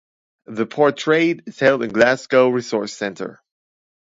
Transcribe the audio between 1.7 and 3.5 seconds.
in Glasgow Resource Centre.